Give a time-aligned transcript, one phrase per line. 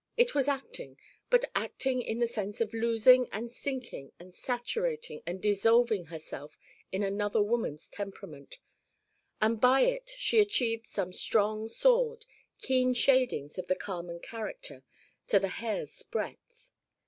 [0.17, 0.97] It was acting
[1.29, 6.57] but acting in the sense of losing and sinking and saturating and dissolving herself
[6.91, 8.57] in another woman's temperament:
[9.39, 12.25] and by it she achieved some strong sword,
[12.57, 14.83] keen shadings of the Carmen character
[15.27, 16.71] to the hair's breadth.